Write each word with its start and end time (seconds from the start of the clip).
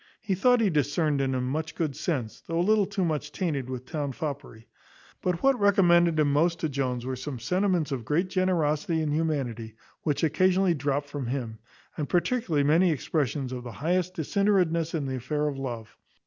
He 0.19 0.33
thought 0.33 0.61
he 0.61 0.71
discerned 0.71 1.21
in 1.21 1.35
him 1.35 1.45
much 1.47 1.75
good 1.75 1.95
sense, 1.95 2.41
though 2.47 2.59
a 2.59 2.59
little 2.67 2.87
too 2.87 3.05
much 3.05 3.31
tainted 3.31 3.69
with 3.69 3.85
town 3.85 4.13
foppery; 4.13 4.65
but 5.21 5.43
what 5.43 5.59
recommended 5.59 6.19
him 6.19 6.33
most 6.33 6.59
to 6.61 6.69
Jones 6.69 7.05
were 7.05 7.15
some 7.15 7.37
sentiments 7.37 7.91
of 7.91 8.03
great 8.03 8.27
generosity 8.27 8.99
and 9.03 9.13
humanity, 9.13 9.75
which 10.01 10.23
occasionally 10.23 10.73
dropt 10.73 11.07
from 11.07 11.27
him; 11.27 11.59
and 11.97 12.09
particularly 12.09 12.63
many 12.63 12.89
expressions 12.89 13.51
of 13.51 13.63
the 13.63 13.73
highest 13.73 14.15
disinterestedness 14.15 14.95
in 14.95 15.05
the 15.05 15.17
affair 15.17 15.47
of 15.47 15.59
love. 15.59 15.95